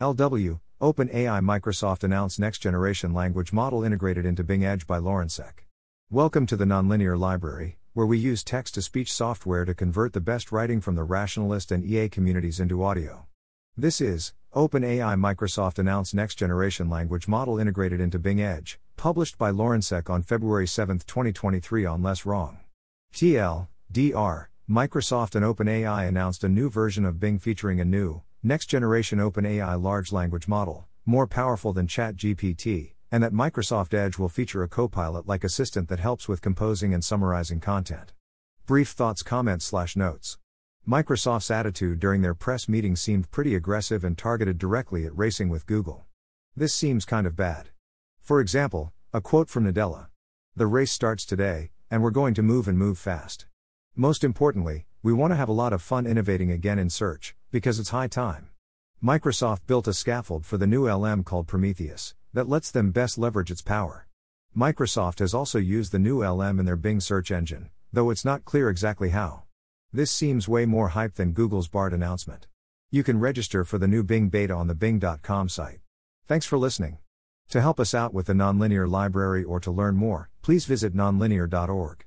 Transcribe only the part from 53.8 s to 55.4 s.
Most importantly, we want to